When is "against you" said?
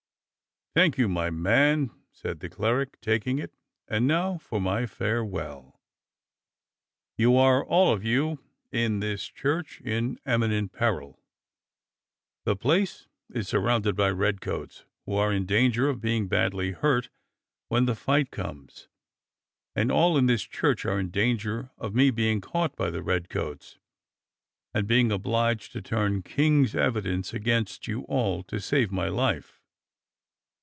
27.33-28.03